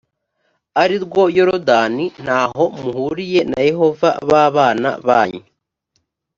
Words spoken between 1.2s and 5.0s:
yorodani nta ho muhuriye na yehova b abana